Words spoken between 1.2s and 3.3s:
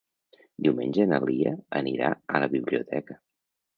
Lia anirà a la biblioteca.